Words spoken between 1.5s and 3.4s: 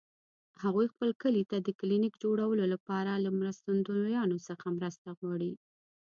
د کلینیک جوړولو لپاره له